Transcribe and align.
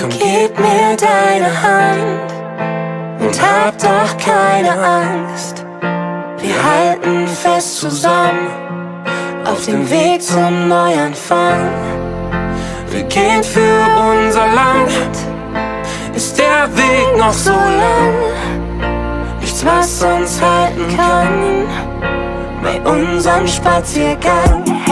Komm, 0.00 0.10
gib 0.10 0.58
mir 0.58 0.96
deine 0.96 1.62
Hand 1.62 2.32
und 3.20 3.40
hab 3.40 3.78
doch 3.78 4.18
keine 4.18 4.72
Angst. 4.72 5.64
Wir 6.38 6.54
halten 6.62 7.28
fest 7.28 7.78
zusammen 7.78 8.48
auf 9.44 9.64
dem 9.66 9.88
Weg 9.88 10.20
zum 10.20 10.68
Neuanfang. 10.68 11.70
Wir 12.90 13.04
gehen 13.04 13.44
für 13.44 13.86
unser 14.10 14.46
Land. 14.46 14.90
Ist 16.14 16.38
der 16.38 16.68
Weg 16.76 17.16
noch 17.16 17.32
so 17.32 17.52
lang? 17.52 18.14
Nichts, 19.40 19.64
was 19.64 20.02
uns 20.02 20.40
halten 20.42 20.96
kann 20.96 21.68
bei 22.62 22.80
unserem 22.80 23.46
Spaziergang. 23.46 24.83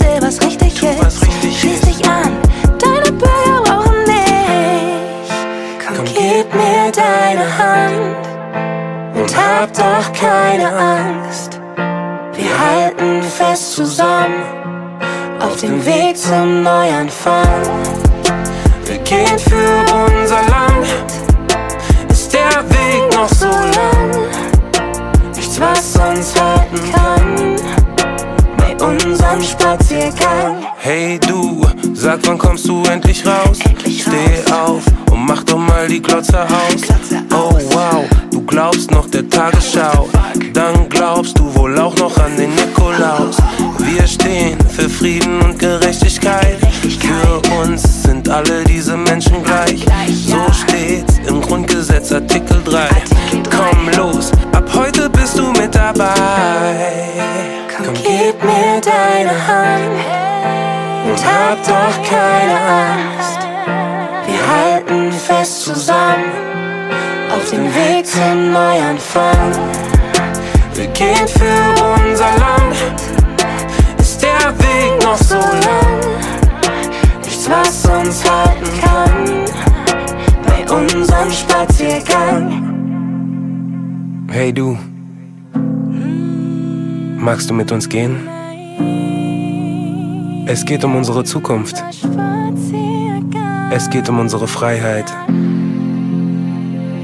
Tu 0.00 0.04
bitte 0.04 0.22
was 0.22 0.40
richtig 0.42 0.82
ist. 0.82 1.60
Schließ 1.60 1.80
dich 1.80 2.08
an, 2.08 2.38
deine 2.78 3.12
Bürger 3.12 3.62
brauchen 3.64 4.04
dich. 4.06 5.30
Komm, 5.86 6.04
gib 6.04 6.54
mir 6.54 6.90
deine 6.92 7.58
Hand 7.58 8.26
und 9.14 9.36
hab 9.36 9.72
doch 9.72 10.12
keine 10.12 10.68
Angst. 10.68 11.60
Wir 12.34 12.58
halten 12.58 13.22
fest 13.22 13.74
zusammen 13.74 14.42
auf 15.40 15.56
dem 15.56 15.84
Weg 15.84 16.16
zum 16.16 16.62
Neuanfang. 16.62 17.46
Wir 18.84 18.98
gehen 18.98 19.38
für 19.38 19.94
unser 19.94 20.29
sind 48.30 48.48
alle 48.48 48.64
diese 48.64 48.96
Menschen 48.96 49.42
gleich. 49.42 49.84
So 50.26 50.52
steht's 50.52 51.18
im 51.26 51.40
Grundgesetz 51.40 52.12
Artikel 52.12 52.62
3. 52.64 52.88
Komm 53.50 53.88
los, 53.96 54.30
ab 54.52 54.64
heute 54.74 55.08
bist 55.10 55.38
du 55.38 55.50
mit 55.52 55.74
dabei. 55.74 56.14
Komm, 57.76 57.94
gib 57.94 58.42
mir 58.42 58.80
deine 58.80 59.46
Hand 59.46 59.98
und 61.06 61.24
hab 61.24 61.58
doch 61.64 62.08
keine 62.08 62.56
Angst. 62.60 63.40
Wir 64.26 64.40
halten 64.48 65.12
fest 65.12 65.64
zusammen 65.64 66.30
auf 67.34 67.48
dem 67.50 67.64
Weg 67.74 68.06
zum 68.06 68.52
Neuanfang. 68.52 69.52
Wir 70.74 70.86
gehen 70.88 71.28
für 71.28 71.84
unser 71.94 72.30
Land. 72.38 72.76
Ist 73.98 74.22
der 74.22 74.52
Weg 74.58 75.02
noch 75.02 75.18
so 75.18 75.36
lang? 75.36 76.00
Nichts, 77.24 77.48
was 77.50 77.79
uns 78.00 78.24
halten 78.28 78.80
kann 78.80 79.44
bei 80.46 80.70
unserem 80.70 81.30
Spaziergang. 81.30 82.66
Hey 84.30 84.52
du, 84.52 84.78
magst 87.18 87.50
du 87.50 87.54
mit 87.54 87.72
uns 87.72 87.88
gehen? 87.88 88.28
Es 90.46 90.64
geht 90.64 90.84
um 90.84 90.96
unsere 90.96 91.24
Zukunft. 91.24 91.82
Es 93.70 93.90
geht 93.90 94.08
um 94.08 94.18
unsere 94.18 94.48
Freiheit. 94.48 95.12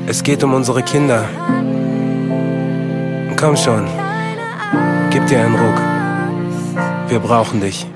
Es 0.07 0.23
geht 0.23 0.43
um 0.45 0.55
unsere 0.55 0.83
Kinder. 0.83 1.25
Komm 3.37 3.57
schon, 3.57 3.87
gib 5.11 5.27
dir 5.27 5.41
einen 5.41 5.55
Ruck. 5.55 5.81
Wir 7.09 7.19
brauchen 7.19 7.61
dich. 7.61 7.87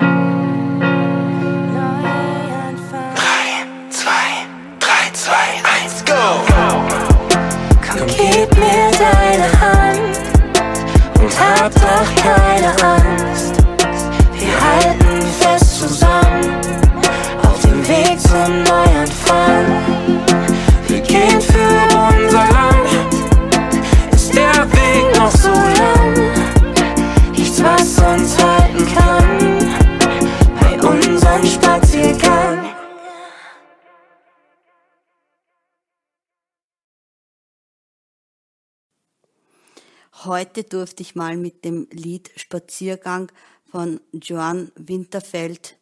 Heute 40.25 40.65
durfte 40.65 41.03
ich 41.03 41.15
mal 41.15 41.37
mit 41.39 41.65
dem 41.65 41.89
Lied 41.93 42.31
Spaziergang 42.37 43.33
von 43.71 44.03
Joan 44.13 44.71
Winterfeld 44.75 45.79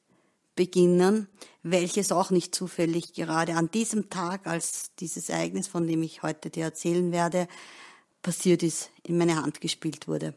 beginnen, 0.54 1.26
welches 1.64 2.12
auch 2.12 2.30
nicht 2.30 2.54
zufällig 2.54 3.14
gerade 3.14 3.56
an 3.56 3.72
diesem 3.72 4.10
Tag, 4.10 4.46
als 4.46 4.94
dieses 5.00 5.28
Ereignis, 5.28 5.66
von 5.66 5.88
dem 5.88 6.04
ich 6.04 6.22
heute 6.22 6.50
dir 6.50 6.66
erzählen 6.66 7.10
werde, 7.10 7.48
passiert 8.22 8.62
ist, 8.62 8.90
in 9.02 9.18
meine 9.18 9.42
Hand 9.42 9.60
gespielt 9.60 10.06
wurde. 10.06 10.34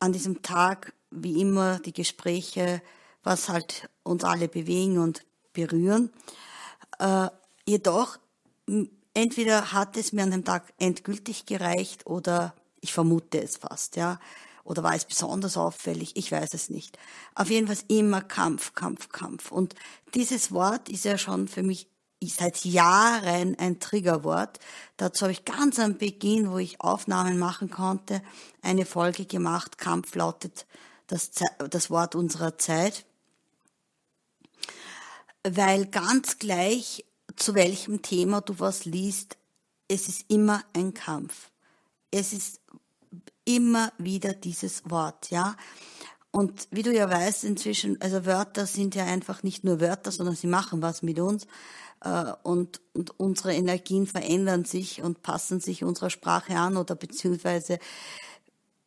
an 0.00 0.12
diesem 0.12 0.42
Tag, 0.42 0.94
wie 1.12 1.40
immer, 1.40 1.78
die 1.78 1.92
Gespräche, 1.92 2.82
was 3.22 3.48
halt 3.48 3.88
uns 4.02 4.24
alle 4.24 4.48
bewegen 4.48 4.98
und 4.98 5.24
berühren. 5.52 6.10
Äh, 6.98 7.28
jedoch, 7.66 8.18
entweder 9.14 9.72
hat 9.72 9.96
es 9.96 10.12
mir 10.12 10.24
an 10.24 10.32
dem 10.32 10.44
Tag 10.44 10.74
endgültig 10.78 11.46
gereicht 11.46 12.06
oder 12.06 12.52
ich 12.80 12.92
vermute 12.92 13.40
es 13.40 13.58
fast, 13.58 13.94
ja. 13.94 14.18
Oder 14.68 14.82
war 14.82 14.94
es 14.94 15.06
besonders 15.06 15.56
auffällig? 15.56 16.14
Ich 16.16 16.30
weiß 16.30 16.52
es 16.52 16.68
nicht. 16.68 16.98
Auf 17.34 17.48
jeden 17.48 17.68
Fall 17.68 17.78
immer 17.88 18.20
Kampf, 18.20 18.74
Kampf, 18.74 19.08
Kampf. 19.08 19.50
Und 19.50 19.74
dieses 20.14 20.52
Wort 20.52 20.90
ist 20.90 21.06
ja 21.06 21.16
schon 21.16 21.48
für 21.48 21.62
mich 21.62 21.88
seit 22.22 22.66
Jahren 22.66 23.58
ein 23.58 23.80
Triggerwort. 23.80 24.58
Dazu 24.98 25.22
habe 25.22 25.32
ich 25.32 25.46
ganz 25.46 25.78
am 25.78 25.96
Beginn, 25.96 26.50
wo 26.50 26.58
ich 26.58 26.82
Aufnahmen 26.82 27.38
machen 27.38 27.70
konnte, 27.70 28.20
eine 28.60 28.84
Folge 28.84 29.24
gemacht. 29.24 29.78
Kampf 29.78 30.14
lautet 30.14 30.66
das, 31.06 31.30
das 31.70 31.88
Wort 31.88 32.14
unserer 32.14 32.58
Zeit. 32.58 33.06
Weil 35.44 35.86
ganz 35.86 36.38
gleich, 36.38 37.06
zu 37.36 37.54
welchem 37.54 38.02
Thema 38.02 38.42
du 38.42 38.60
was 38.60 38.84
liest, 38.84 39.38
es 39.88 40.08
ist 40.08 40.26
immer 40.28 40.62
ein 40.74 40.92
Kampf. 40.92 41.50
Es 42.10 42.34
ist 42.34 42.57
immer 43.48 43.92
wieder 43.98 44.34
dieses 44.34 44.82
Wort, 44.90 45.30
ja. 45.30 45.56
Und 46.30 46.68
wie 46.70 46.82
du 46.82 46.92
ja 46.92 47.08
weißt, 47.08 47.44
inzwischen, 47.44 47.98
also 48.02 48.26
Wörter 48.26 48.66
sind 48.66 48.94
ja 48.94 49.04
einfach 49.06 49.42
nicht 49.42 49.64
nur 49.64 49.80
Wörter, 49.80 50.12
sondern 50.12 50.36
sie 50.36 50.46
machen 50.46 50.82
was 50.82 51.02
mit 51.02 51.18
uns. 51.18 51.46
Äh, 52.04 52.32
Und, 52.42 52.80
und 52.92 53.18
unsere 53.18 53.54
Energien 53.54 54.06
verändern 54.06 54.64
sich 54.64 55.02
und 55.02 55.22
passen 55.22 55.60
sich 55.60 55.82
unserer 55.84 56.10
Sprache 56.10 56.54
an 56.54 56.76
oder 56.76 56.94
beziehungsweise 56.94 57.78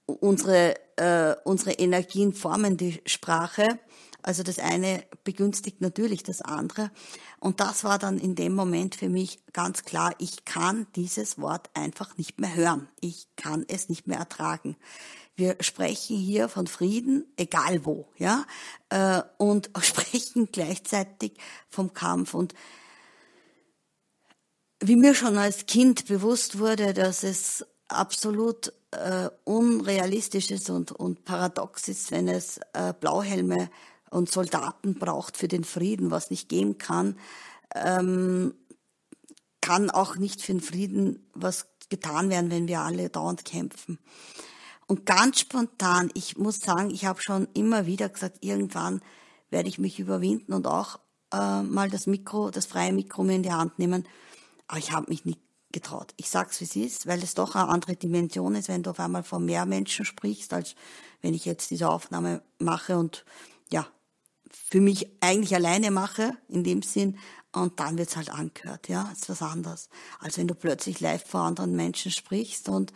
unsere, 0.05 0.75
äh, 0.97 1.35
unsere 1.43 1.71
Energien 1.71 2.33
formen 2.33 2.77
die 2.77 3.01
Sprache. 3.05 3.67
Also 4.23 4.43
das 4.43 4.59
eine 4.59 5.03
begünstigt 5.23 5.81
natürlich 5.81 6.23
das 6.23 6.41
andere. 6.41 6.91
Und 7.39 7.59
das 7.59 7.83
war 7.83 7.99
dann 7.99 8.17
in 8.17 8.35
dem 8.35 8.53
Moment 8.53 8.95
für 8.95 9.09
mich 9.09 9.39
ganz 9.53 9.83
klar, 9.83 10.13
ich 10.19 10.45
kann 10.45 10.87
dieses 10.95 11.39
Wort 11.39 11.69
einfach 11.73 12.17
nicht 12.17 12.39
mehr 12.39 12.55
hören. 12.55 12.87
Ich 12.99 13.27
kann 13.35 13.65
es 13.67 13.89
nicht 13.89 14.07
mehr 14.07 14.19
ertragen. 14.19 14.77
Wir 15.35 15.55
sprechen 15.61 16.17
hier 16.17 16.49
von 16.49 16.67
Frieden, 16.67 17.25
egal 17.37 17.85
wo, 17.85 18.07
ja, 18.17 18.45
äh, 18.89 19.21
und 19.37 19.71
sprechen 19.81 20.49
gleichzeitig 20.51 21.33
vom 21.69 21.93
Kampf. 21.93 22.33
Und 22.33 22.53
wie 24.79 24.95
mir 24.95 25.15
schon 25.15 25.37
als 25.37 25.65
Kind 25.65 26.07
bewusst 26.07 26.59
wurde, 26.59 26.93
dass 26.93 27.23
es 27.23 27.65
absolut 27.87 28.73
äh, 28.91 29.29
unrealistisch 29.43 30.51
ist 30.51 30.69
und, 30.69 30.91
und 30.91 31.23
paradox 31.25 31.87
ist, 31.87 32.11
wenn 32.11 32.27
es 32.27 32.59
äh, 32.73 32.93
Blauhelme 32.99 33.69
und 34.11 34.29
Soldaten 34.29 34.93
braucht 34.95 35.37
für 35.37 35.47
den 35.47 35.63
Frieden, 35.63 36.11
was 36.11 36.29
nicht 36.29 36.49
geben 36.49 36.77
kann, 36.77 37.17
ähm, 37.73 38.53
kann 39.61 39.89
auch 39.89 40.17
nicht 40.17 40.41
für 40.41 40.53
den 40.53 40.61
Frieden 40.61 41.27
was 41.33 41.67
getan 41.89 42.29
werden, 42.29 42.51
wenn 42.51 42.67
wir 42.67 42.81
alle 42.81 43.09
dauernd 43.09 43.45
kämpfen. 43.45 43.99
Und 44.87 45.05
ganz 45.05 45.39
spontan, 45.39 46.11
ich 46.13 46.37
muss 46.37 46.59
sagen, 46.59 46.89
ich 46.89 47.05
habe 47.05 47.21
schon 47.21 47.47
immer 47.53 47.85
wieder 47.85 48.09
gesagt, 48.09 48.39
irgendwann 48.41 49.01
werde 49.49 49.69
ich 49.69 49.79
mich 49.79 49.99
überwinden 49.99 50.53
und 50.53 50.67
auch 50.67 50.99
äh, 51.33 51.61
mal 51.61 51.89
das 51.89 52.07
Mikro, 52.07 52.51
das 52.51 52.65
freie 52.65 52.91
Mikro 52.91 53.23
mir 53.23 53.35
in 53.35 53.43
die 53.43 53.51
Hand 53.51 53.79
nehmen. 53.79 54.05
Aber 54.67 54.79
ich 54.79 54.91
habe 54.91 55.09
mich 55.09 55.23
nicht 55.23 55.39
getraut. 55.71 56.13
Ich 56.17 56.29
sag's 56.29 56.59
wie 56.59 56.65
es 56.65 56.75
ist, 56.75 57.07
weil 57.07 57.23
es 57.23 57.33
doch 57.33 57.55
eine 57.55 57.69
andere 57.69 57.95
Dimension 57.95 58.55
ist, 58.55 58.67
wenn 58.67 58.83
du 58.83 58.89
auf 58.89 58.99
einmal 58.99 59.23
vor 59.23 59.39
mehr 59.39 59.65
Menschen 59.65 60.03
sprichst, 60.03 60.53
als 60.53 60.75
wenn 61.21 61.33
ich 61.33 61.45
jetzt 61.45 61.71
diese 61.71 61.89
Aufnahme 61.89 62.41
mache 62.59 62.97
und 62.97 63.23
ja, 63.71 63.87
für 64.51 64.81
mich 64.81 65.07
eigentlich 65.21 65.55
alleine 65.55 65.91
mache, 65.91 66.33
in 66.47 66.63
dem 66.63 66.81
Sinn, 66.81 67.17
und 67.53 67.79
dann 67.79 67.97
wird's 67.97 68.15
halt 68.15 68.29
angehört, 68.29 68.87
ja, 68.87 69.09
ist 69.11 69.27
was 69.29 69.41
anderes. 69.41 69.89
Als 70.19 70.37
wenn 70.37 70.47
du 70.47 70.55
plötzlich 70.55 71.01
live 71.01 71.25
vor 71.27 71.41
anderen 71.41 71.75
Menschen 71.75 72.11
sprichst 72.11 72.69
und, 72.69 72.93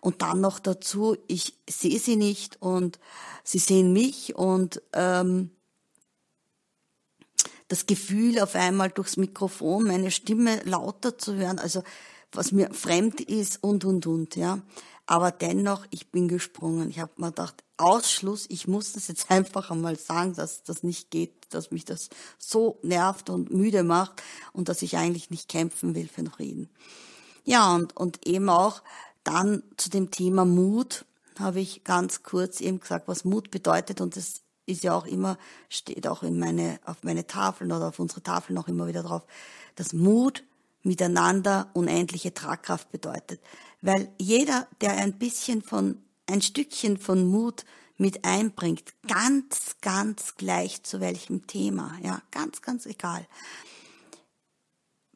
und 0.00 0.22
dann 0.22 0.40
noch 0.40 0.58
dazu, 0.58 1.16
ich 1.28 1.58
sehe 1.68 1.98
sie 1.98 2.16
nicht 2.16 2.60
und 2.62 2.98
sie 3.44 3.58
sehen 3.58 3.92
mich 3.92 4.34
und 4.34 4.80
ähm, 4.94 5.50
das 7.68 7.86
Gefühl, 7.86 8.40
auf 8.40 8.54
einmal 8.54 8.90
durchs 8.90 9.16
Mikrofon 9.16 9.84
meine 9.84 10.10
Stimme 10.10 10.62
lauter 10.64 11.18
zu 11.18 11.34
hören, 11.34 11.58
also 11.58 11.82
was 12.32 12.52
mir 12.52 12.72
fremd 12.72 13.20
ist 13.20 13.62
und, 13.62 13.84
und, 13.84 14.06
und, 14.06 14.36
ja. 14.36 14.60
Aber 15.06 15.30
dennoch, 15.30 15.84
ich 15.90 16.10
bin 16.10 16.28
gesprungen. 16.28 16.88
Ich 16.88 17.00
habe 17.00 17.12
mir 17.16 17.28
gedacht, 17.28 17.64
Ausschluss, 17.76 18.46
ich 18.48 18.68
muss 18.68 18.92
das 18.92 19.08
jetzt 19.08 19.30
einfach 19.30 19.70
einmal 19.70 19.98
sagen, 19.98 20.34
dass 20.34 20.62
das 20.62 20.82
nicht 20.82 21.10
geht, 21.10 21.32
dass 21.50 21.70
mich 21.70 21.84
das 21.84 22.08
so 22.38 22.78
nervt 22.82 23.30
und 23.30 23.52
müde 23.52 23.82
macht 23.82 24.22
und 24.52 24.68
dass 24.68 24.82
ich 24.82 24.96
eigentlich 24.96 25.30
nicht 25.30 25.48
kämpfen 25.48 25.94
will 25.94 26.08
für 26.08 26.22
den 26.22 26.30
Frieden. 26.30 26.70
Ja, 27.44 27.74
und, 27.74 27.96
und 27.96 28.26
eben 28.26 28.48
auch 28.48 28.82
dann 29.24 29.62
zu 29.76 29.90
dem 29.90 30.10
Thema 30.10 30.44
Mut 30.44 31.04
habe 31.38 31.60
ich 31.60 31.84
ganz 31.84 32.22
kurz 32.22 32.60
eben 32.60 32.80
gesagt, 32.80 33.08
was 33.08 33.24
Mut 33.24 33.50
bedeutet 33.50 34.00
und 34.00 34.16
das 34.16 34.42
ist 34.66 34.84
ja 34.84 34.94
auch 34.94 35.06
immer, 35.06 35.38
steht 35.68 36.06
auch 36.06 36.22
in 36.22 36.38
meine, 36.38 36.78
auf 36.84 37.02
meine 37.02 37.26
Tafeln 37.26 37.72
oder 37.72 37.88
auf 37.88 37.98
unsere 37.98 38.22
Tafeln 38.22 38.58
auch 38.58 38.68
immer 38.68 38.86
wieder 38.86 39.02
drauf, 39.02 39.22
dass 39.74 39.92
Mut 39.92 40.44
miteinander 40.82 41.70
unendliche 41.74 42.34
Tragkraft 42.34 42.90
bedeutet. 42.90 43.40
Weil 43.80 44.12
jeder, 44.18 44.68
der 44.80 44.92
ein 44.92 45.18
bisschen 45.18 45.62
von, 45.62 46.02
ein 46.26 46.42
Stückchen 46.42 46.98
von 46.98 47.26
Mut 47.28 47.64
mit 47.96 48.24
einbringt, 48.24 48.94
ganz, 49.06 49.76
ganz 49.80 50.36
gleich 50.36 50.82
zu 50.82 51.00
welchem 51.00 51.46
Thema, 51.46 51.98
ja, 52.02 52.22
ganz, 52.30 52.62
ganz 52.62 52.86
egal, 52.86 53.26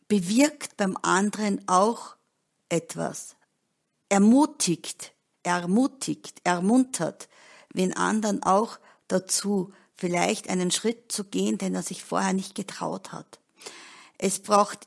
bewirkt 0.09 0.77
beim 0.77 0.97
anderen 1.03 1.67
auch 1.69 2.17
etwas, 2.69 3.37
ermutigt, 4.09 5.12
ermutigt, 5.43 6.41
ermuntert, 6.45 7.29
wenn 7.73 7.93
anderen 7.93 8.43
auch 8.43 8.79
dazu, 9.09 9.73
vielleicht 9.95 10.49
einen 10.49 10.71
Schritt 10.71 11.11
zu 11.11 11.25
gehen, 11.25 11.59
den 11.59 11.75
er 11.75 11.83
sich 11.83 12.05
vorher 12.05 12.35
nicht 12.35 12.55
getraut 12.55 13.12
hat. 13.12 13.41
Es 14.19 14.41
braucht 14.41 14.87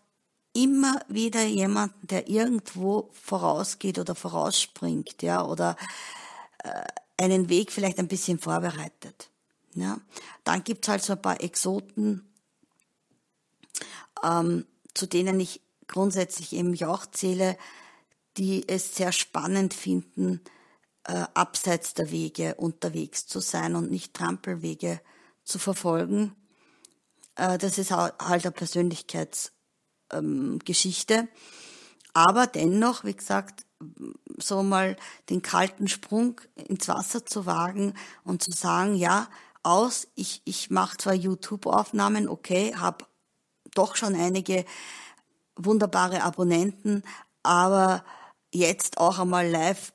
immer 0.64 1.00
wieder 1.08 1.44
jemanden, 1.46 2.08
der 2.08 2.28
irgendwo 2.28 3.10
vorausgeht 3.14 3.98
oder 3.98 4.14
vorausspringt, 4.14 5.22
ja, 5.22 5.46
oder 5.46 5.78
äh, 6.64 6.84
einen 7.18 7.50
Weg 7.50 7.72
vielleicht 7.72 7.98
ein 8.00 8.08
bisschen 8.10 8.40
vorbereitet. 8.40 9.30
Ja. 9.74 10.00
Dann 10.44 10.64
gibt's 10.64 10.88
halt 10.90 11.02
so 11.02 11.14
ein 11.14 11.22
paar 11.22 11.42
Exoten, 11.42 12.28
ähm, 14.24 14.66
zu 14.94 15.06
denen 15.06 15.40
ich 15.40 15.62
grundsätzlich 15.88 16.54
eben 16.54 16.82
auch 16.84 17.06
zähle, 17.06 17.58
die 18.38 18.68
es 18.68 18.96
sehr 18.96 19.12
spannend 19.12 19.74
finden, 19.74 20.42
äh, 21.06 21.26
abseits 21.34 21.94
der 21.94 22.12
Wege 22.12 22.56
unterwegs 22.56 23.28
zu 23.28 23.40
sein 23.40 23.76
und 23.76 23.92
nicht 23.92 24.14
Trampelwege 24.14 25.00
zu 25.44 25.58
verfolgen. 25.58 26.36
Äh, 27.36 27.58
das 27.58 27.78
ist 27.78 27.92
halt 27.92 28.14
eine 28.20 28.52
Persönlichkeitsgeschichte. 28.52 29.59
Ähm, 30.12 30.60
Aber 32.14 32.48
dennoch, 32.48 33.04
wie 33.04 33.16
gesagt, 33.16 33.66
so 34.38 34.64
mal 34.64 34.98
den 35.30 35.42
kalten 35.42 35.88
Sprung 35.88 36.42
ins 36.56 36.88
Wasser 36.88 37.26
zu 37.26 37.46
wagen 37.46 37.94
und 38.24 38.44
zu 38.44 38.52
sagen, 38.52 38.96
ja, 38.96 39.28
aus, 39.64 40.08
ich, 40.16 40.42
ich 40.46 40.70
mache 40.70 40.98
zwar 40.98 41.14
YouTube-Aufnahmen, 41.14 42.30
okay, 42.30 42.76
habe 42.76 43.06
doch 43.74 43.96
schon 43.96 44.16
einige 44.16 44.66
wunderbare 45.56 46.24
Abonnenten, 46.24 47.04
aber 47.44 48.04
jetzt 48.54 48.98
auch 48.98 49.20
einmal 49.20 49.48
live 49.48 49.94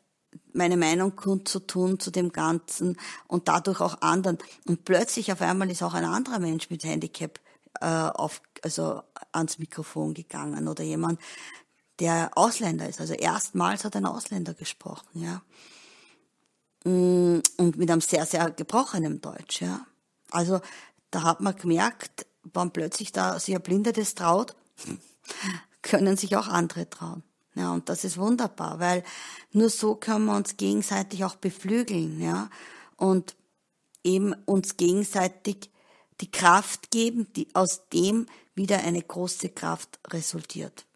meine 0.52 0.76
Meinung 0.76 1.16
kundzutun 1.16 1.98
zu 1.98 2.10
dem 2.10 2.30
Ganzen 2.30 2.96
und 3.26 3.48
dadurch 3.48 3.80
auch 3.80 4.00
anderen. 4.02 4.38
Und 4.66 4.84
plötzlich 4.84 5.32
auf 5.32 5.40
einmal 5.40 5.70
ist 5.70 5.82
auch 5.82 5.94
ein 5.94 6.04
anderer 6.04 6.38
Mensch 6.38 6.70
mit 6.70 6.84
Handicap 6.84 7.40
äh, 7.80 7.86
auf, 7.86 8.40
also 8.62 9.02
ans 9.32 9.58
Mikrofon 9.58 10.14
gegangen 10.14 10.68
oder 10.68 10.84
jemand, 10.84 11.20
der 12.00 12.30
Ausländer 12.34 12.88
ist. 12.88 13.00
Also 13.00 13.14
erstmals 13.14 13.84
hat 13.84 13.96
ein 13.96 14.06
Ausländer 14.06 14.54
gesprochen, 14.54 15.08
ja. 15.14 15.42
Mm, 16.84 17.40
und 17.56 17.76
mit 17.76 17.90
einem 17.90 18.00
sehr, 18.00 18.26
sehr 18.26 18.50
gebrochenen 18.50 19.20
Deutsch, 19.20 19.62
ja. 19.62 19.86
Also 20.30 20.60
da 21.10 21.22
hat 21.22 21.40
man 21.40 21.56
gemerkt, 21.56 22.26
wann 22.42 22.72
plötzlich 22.72 23.12
da 23.12 23.38
sich 23.38 23.54
ein 23.54 23.62
Blinder 23.62 23.92
das 23.92 24.14
traut, 24.14 24.54
können 25.82 26.16
sich 26.16 26.36
auch 26.36 26.48
andere 26.48 26.88
trauen. 26.90 27.22
Ja, 27.54 27.72
und 27.72 27.88
das 27.88 28.02
ist 28.02 28.18
wunderbar, 28.18 28.80
weil 28.80 29.04
nur 29.52 29.70
so 29.70 29.94
können 29.94 30.24
wir 30.24 30.36
uns 30.36 30.56
gegenseitig 30.56 31.24
auch 31.24 31.36
beflügeln, 31.36 32.20
ja, 32.20 32.50
und 32.96 33.36
eben 34.02 34.34
uns 34.44 34.76
gegenseitig 34.76 35.70
die 36.20 36.30
Kraft 36.30 36.90
geben, 36.90 37.26
die 37.34 37.48
aus 37.54 37.88
dem 37.92 38.26
wieder 38.54 38.78
eine 38.78 39.02
große 39.02 39.48
Kraft 39.50 39.98
resultiert. 40.08 40.86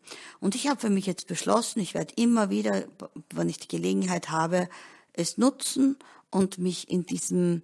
Und 0.41 0.55
ich 0.55 0.69
habe 0.69 0.81
für 0.81 0.91
mich 0.91 1.07
jetzt 1.07 1.27
beschlossen, 1.27 1.81
ich 1.81 1.95
werde 1.95 2.15
immer 2.17 2.51
wieder, 2.51 2.85
wenn 3.35 3.49
ich 3.49 3.59
die 3.59 3.69
Gelegenheit 3.69 4.31
habe, 4.31 4.69
es 5.13 5.37
nutzen 5.37 5.97
und 6.31 6.59
mich 6.59 6.89
in 6.89 7.05
diesem 7.05 7.63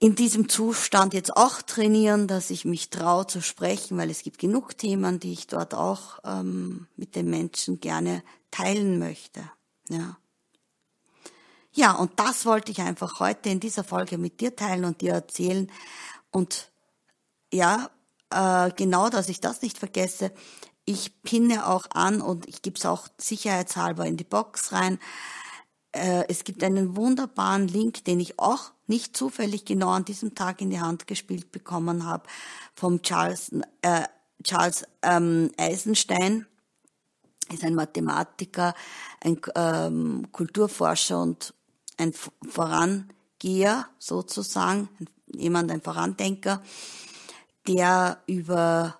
in 0.00 0.14
diesem 0.14 0.48
Zustand 0.48 1.12
jetzt 1.12 1.36
auch 1.36 1.60
trainieren, 1.60 2.28
dass 2.28 2.50
ich 2.50 2.64
mich 2.64 2.88
traue 2.88 3.26
zu 3.26 3.42
sprechen, 3.42 3.98
weil 3.98 4.10
es 4.10 4.22
gibt 4.22 4.38
genug 4.38 4.78
Themen, 4.78 5.18
die 5.18 5.32
ich 5.32 5.48
dort 5.48 5.74
auch 5.74 6.20
ähm, 6.24 6.86
mit 6.96 7.16
den 7.16 7.28
Menschen 7.28 7.80
gerne 7.80 8.22
teilen 8.52 9.00
möchte. 9.00 9.42
Ja. 9.88 10.16
Ja, 11.78 11.92
und 11.92 12.18
das 12.18 12.44
wollte 12.46 12.72
ich 12.72 12.80
einfach 12.80 13.20
heute 13.20 13.50
in 13.50 13.60
dieser 13.60 13.84
Folge 13.84 14.18
mit 14.18 14.40
dir 14.40 14.56
teilen 14.56 14.84
und 14.84 15.00
dir 15.00 15.12
erzählen. 15.12 15.70
Und 16.30 16.70
ja, 17.52 17.90
äh, 18.30 18.70
genau, 18.76 19.08
dass 19.08 19.28
ich 19.28 19.40
das 19.40 19.62
nicht 19.62 19.78
vergesse. 19.78 20.32
Ich 20.84 21.22
pinne 21.22 21.68
auch 21.68 21.86
an 21.90 22.20
und 22.20 22.48
ich 22.48 22.62
gebe 22.62 22.76
es 22.76 22.86
auch 22.86 23.08
sicherheitshalber 23.18 24.06
in 24.06 24.16
die 24.16 24.24
Box 24.24 24.72
rein 24.72 24.98
äh, 25.92 26.24
es 26.28 26.44
gibt 26.44 26.62
einen 26.62 26.96
wunderbaren 26.96 27.68
Link, 27.68 28.04
den 28.04 28.20
ich 28.20 28.38
auch 28.38 28.72
nicht 28.86 29.16
zufällig 29.16 29.64
genau 29.64 29.90
an 29.90 30.04
diesem 30.04 30.34
Tag 30.34 30.60
in 30.60 30.70
die 30.70 30.80
Hand 30.80 31.06
gespielt 31.06 31.52
bekommen 31.52 32.04
habe, 32.04 32.28
vom 32.74 33.02
Charles, 33.02 33.52
äh, 33.82 34.04
Charles 34.42 34.84
ähm, 35.02 35.50
Eisenstein. 35.56 36.46
Ist 37.52 37.64
ein 37.64 37.74
Mathematiker, 37.74 38.74
ein 39.24 39.40
ähm, 39.54 40.28
Kulturforscher 40.32 41.22
und 41.22 41.54
ein 41.98 42.12
Vorangeher 42.12 43.88
sozusagen, 43.98 44.88
jemand, 45.26 45.70
ein 45.70 45.82
Vorandenker, 45.82 46.62
der 47.66 48.22
über 48.26 48.98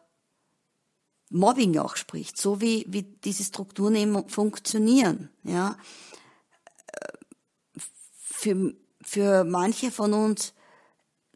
Mobbing 1.30 1.78
auch 1.78 1.96
spricht, 1.96 2.38
so 2.38 2.60
wie, 2.60 2.84
wie 2.88 3.02
diese 3.02 3.44
Strukturen 3.44 3.94
eben 3.94 4.28
funktionieren. 4.28 5.30
Ja, 5.42 5.76
für, 8.38 8.74
für 9.02 9.44
manche 9.44 9.90
von 9.90 10.12
uns 10.12 10.54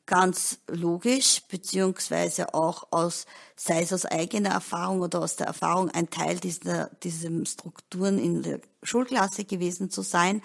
ganz 0.07 0.59
logisch, 0.69 1.42
beziehungsweise 1.49 2.54
auch 2.54 2.88
aus, 2.90 3.26
sei 3.57 3.83
es 3.83 3.92
aus 3.92 4.04
eigener 4.04 4.50
Erfahrung 4.50 5.00
oder 5.00 5.21
aus 5.21 5.37
der 5.37 5.47
Erfahrung, 5.47 5.90
ein 5.90 6.11
Teil 6.11 6.38
dieser, 6.38 6.90
diesen 7.02 7.47
Strukturen 7.47 8.19
in 8.19 8.42
der 8.42 8.61
Schulklasse 8.83 9.45
gewesen 9.45 9.90
zu 9.90 10.02
sein. 10.02 10.42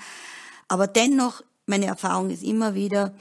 Aber 0.67 0.88
dennoch, 0.88 1.43
meine 1.65 1.86
Erfahrung 1.86 2.29
ist 2.29 2.43
immer 2.43 2.75
wieder, 2.75 3.15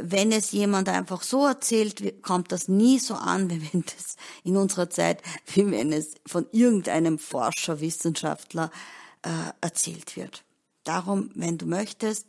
wenn 0.00 0.32
es 0.32 0.52
jemand 0.52 0.88
einfach 0.88 1.22
so 1.22 1.46
erzählt, 1.46 2.22
kommt 2.22 2.52
das 2.52 2.68
nie 2.68 2.98
so 2.98 3.14
an, 3.14 3.50
wie 3.50 3.72
wenn 3.72 3.82
das 3.82 4.16
in 4.44 4.56
unserer 4.56 4.90
Zeit, 4.90 5.22
wie 5.46 5.70
wenn 5.70 5.92
es 5.92 6.14
von 6.26 6.46
irgendeinem 6.52 7.18
Forscher, 7.18 7.80
Wissenschaftler 7.80 8.70
äh, 9.22 9.30
erzählt 9.60 10.16
wird. 10.16 10.44
Darum, 10.84 11.30
wenn 11.34 11.58
du 11.58 11.66
möchtest, 11.66 12.26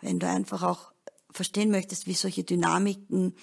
wenn 0.00 0.18
du 0.18 0.28
einfach 0.28 0.62
auch 0.62 0.92
verstehen 1.30 1.70
möchtest, 1.70 2.06
wie 2.06 2.14
solche 2.14 2.42
Dynamiken 2.42 3.34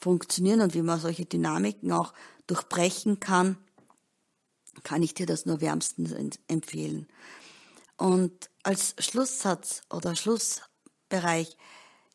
funktionieren 0.00 0.60
und 0.60 0.74
wie 0.74 0.82
man 0.82 1.00
solche 1.00 1.26
Dynamiken 1.26 1.92
auch 1.92 2.12
durchbrechen 2.46 3.20
kann, 3.20 3.56
kann 4.82 5.02
ich 5.02 5.14
dir 5.14 5.26
das 5.26 5.44
nur 5.44 5.60
wärmstens 5.60 6.38
empfehlen. 6.46 7.06
Und 7.96 8.48
als 8.68 8.94
Schlusssatz 8.98 9.80
oder 9.88 10.14
Schlussbereich, 10.14 11.56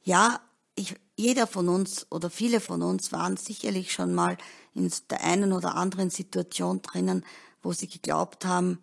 ja, 0.04 0.40
ich, 0.76 0.96
jeder 1.16 1.48
von 1.48 1.68
uns 1.68 2.06
oder 2.12 2.30
viele 2.30 2.60
von 2.60 2.84
uns 2.84 3.12
waren 3.12 3.38
sicherlich 3.38 3.92
schon 3.92 4.14
mal 4.14 4.38
in 4.76 4.92
der 5.10 5.24
einen 5.24 5.52
oder 5.52 5.74
anderen 5.74 6.12
Situation 6.12 6.84
drinnen, 6.84 7.26
wo 7.64 7.74
sie 7.74 7.88
geglaubt 7.88 8.46
haben, 8.46 8.78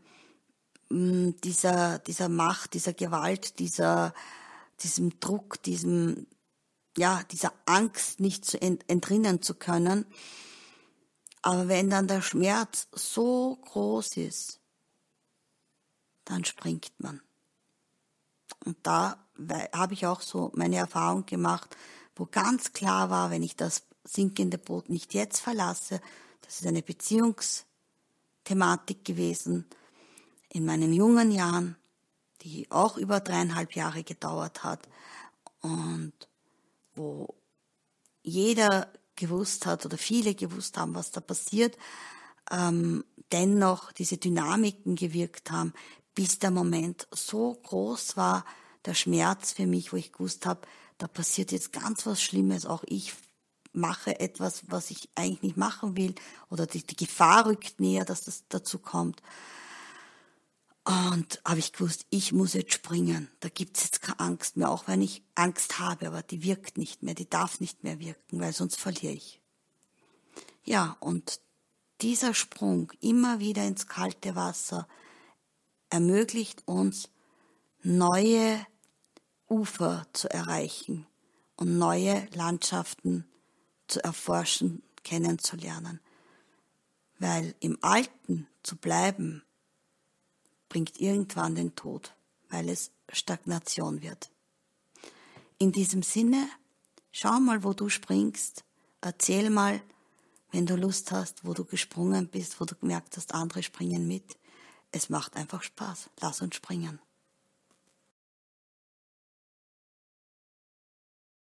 dieser, 0.91 2.01
dieser 2.01 2.29
Macht, 2.29 2.75
dieser 2.75 2.93
Gewalt, 2.93 3.61
dieser, 3.61 4.15
diesem 4.81 5.21
Druck, 5.21 5.63
diesem, 5.63 6.27
ja, 6.97 7.23
dieser 7.31 7.53
Angst 7.67 8.19
nicht 8.19 8.45
zu 8.45 8.61
entrinnen 8.61 9.43
zu 9.43 9.55
können. 9.55 10.07
Aber 11.43 11.69
wenn 11.69 11.89
dann 11.89 12.09
der 12.09 12.21
Schmerz 12.21 12.89
so 12.91 13.55
groß 13.55 14.17
ist, 14.17 14.59
dann 16.25 16.45
springt 16.45 16.91
man. 16.99 17.23
Und 18.65 18.77
da 18.83 19.17
habe 19.75 19.95
ich 19.95 20.07
auch 20.07 20.21
so 20.21 20.53
meine 20.55 20.77
Erfahrung 20.77 21.27
gemacht, 21.27 21.77
wo 22.15 22.27
ganz 22.27 22.73
klar 22.73 23.11
war, 23.11 23.31
wenn 23.31 23.43
ich 23.43 23.57
das 23.57 23.83
sinkende 24.05 24.59
Boot 24.59 24.89
nicht 24.89 25.15
jetzt 25.15 25.41
verlasse, 25.41 26.01
das 26.43 26.61
ist 26.61 26.67
eine 26.67 26.83
Beziehungsthematik 26.83 29.05
gewesen 29.05 29.67
in 30.49 30.65
meinen 30.65 30.93
jungen 30.93 31.31
Jahren, 31.31 31.77
die 32.43 32.71
auch 32.71 32.97
über 32.97 33.21
dreieinhalb 33.21 33.75
Jahre 33.75 34.03
gedauert 34.03 34.65
hat 34.65 34.89
und 35.61 36.13
wo 36.95 37.35
jeder 38.23 38.93
gewusst 39.17 39.67
hat 39.67 39.85
oder 39.87 39.99
viele 39.99 40.35
gewusst 40.35 40.77
haben, 40.77 40.95
was 40.95 41.11
da 41.11 41.21
passiert, 41.21 41.77
ähm, 42.51 43.05
dennoch 43.33 43.93
diese 43.93 44.17
Dynamiken 44.17 44.97
gewirkt 44.97 45.51
haben, 45.51 45.73
bis 46.21 46.39
der 46.39 46.51
Moment 46.51 47.09
so 47.13 47.55
groß 47.55 48.19
war, 48.19 48.45
der 48.85 48.93
Schmerz 48.93 49.53
für 49.53 49.67
mich, 49.67 49.91
wo 49.91 49.97
ich 49.97 50.13
gewusst 50.13 50.45
habe, 50.45 50.69
da 50.99 51.09
passiert 51.09 51.51
jetzt 51.51 51.73
ganz 51.73 52.05
was 52.05 52.21
Schlimmes, 52.21 52.67
auch 52.67 52.85
ich 52.87 53.15
mache 53.73 54.21
etwas, 54.21 54.65
was 54.67 54.91
ich 54.91 55.09
eigentlich 55.15 55.43
nicht 55.43 55.57
machen 55.57 55.97
will, 55.97 56.15
oder 56.51 56.67
die, 56.67 56.87
die 56.87 56.95
Gefahr 56.95 57.47
rückt 57.47 57.81
näher, 57.81 58.05
dass 58.05 58.21
das 58.21 58.45
dazu 58.51 58.79
kommt. 58.79 59.23
Und 60.85 61.41
habe 61.43 61.59
ich 61.59 61.73
gewusst, 61.73 62.05
ich 62.11 62.33
muss 62.33 62.53
jetzt 62.53 62.75
springen. 62.75 63.31
Da 63.41 63.49
gibt's 63.49 63.85
jetzt 63.85 64.03
keine 64.03 64.21
Angst 64.21 64.59
mehr, 64.59 64.71
auch 64.71 64.89
wenn 64.89 65.01
ich 65.01 65.23
Angst 65.37 65.79
habe, 65.79 66.07
aber 66.07 66.23
die 66.23 66.43
wirkt 66.43 66.77
nicht 66.77 67.03
mehr, 67.03 67.15
die 67.15 67.31
darf 67.31 67.61
nicht 67.61 67.83
mehr 67.83 67.99
wirken, 67.99 68.41
weil 68.41 68.53
sonst 68.53 68.77
verliere 68.77 69.15
ich. 69.15 69.41
Ja, 70.65 70.99
und 71.01 71.41
dieser 72.03 72.35
Sprung 72.35 72.93
immer 73.01 73.41
wieder 73.41 73.65
ins 73.65 73.87
kalte 73.87 74.37
Wasser 74.37 74.87
ermöglicht 75.91 76.67
uns, 76.67 77.11
neue 77.83 78.67
Ufer 79.49 80.07
zu 80.13 80.31
erreichen 80.31 81.07
und 81.57 81.79
neue 81.79 82.27
Landschaften 82.33 83.27
zu 83.89 84.03
erforschen, 84.03 84.83
kennenzulernen. 85.03 86.01
Weil 87.19 87.55
im 87.61 87.79
Alten 87.83 88.47
zu 88.63 88.77
bleiben, 88.77 89.43
bringt 90.69 91.01
irgendwann 91.01 91.55
den 91.55 91.75
Tod, 91.75 92.15
weil 92.49 92.69
es 92.69 92.93
Stagnation 93.13 94.03
wird. 94.03 94.31
In 95.59 95.73
diesem 95.73 96.03
Sinne, 96.03 96.49
schau 97.11 97.41
mal, 97.41 97.65
wo 97.65 97.75
du 97.75 97.89
springst, 97.89 98.65
erzähl 99.01 99.51
mal, 99.51 99.83
wenn 100.53 100.67
du 100.67 100.77
Lust 100.77 101.13
hast, 101.13 101.45
wo 101.45 101.53
du 101.53 101.65
gesprungen 101.65 102.29
bist, 102.29 102.61
wo 102.61 102.65
du 102.65 102.75
gemerkt 102.75 103.17
hast, 103.17 103.35
andere 103.35 103.63
springen 103.63 104.07
mit. 104.07 104.37
Es 104.93 105.09
macht 105.09 105.37
einfach 105.37 105.63
Spaß. 105.63 106.11
Lass 106.21 106.43
uns 106.43 106.57
springen. 106.57 107.01